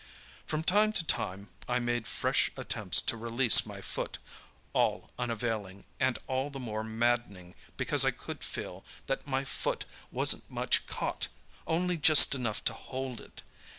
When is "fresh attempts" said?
2.07-3.01